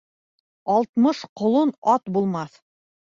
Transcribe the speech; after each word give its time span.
Алтмыш 0.75 1.19
ҡолон 1.41 1.73
ат 1.93 2.09
булмаҫ. 2.17 2.57